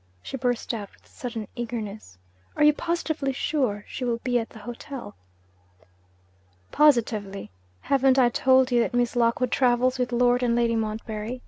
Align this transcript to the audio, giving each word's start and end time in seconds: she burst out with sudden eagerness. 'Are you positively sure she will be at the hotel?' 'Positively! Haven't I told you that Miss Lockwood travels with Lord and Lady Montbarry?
she 0.23 0.35
burst 0.35 0.73
out 0.73 0.89
with 0.95 1.05
sudden 1.05 1.47
eagerness. 1.55 2.17
'Are 2.55 2.63
you 2.63 2.73
positively 2.73 3.31
sure 3.31 3.85
she 3.87 4.03
will 4.03 4.17
be 4.23 4.39
at 4.39 4.49
the 4.49 4.57
hotel?' 4.57 5.15
'Positively! 6.71 7.51
Haven't 7.81 8.17
I 8.17 8.29
told 8.29 8.71
you 8.71 8.79
that 8.79 8.95
Miss 8.95 9.15
Lockwood 9.15 9.51
travels 9.51 9.99
with 9.99 10.11
Lord 10.11 10.41
and 10.41 10.55
Lady 10.55 10.75
Montbarry? 10.75 11.39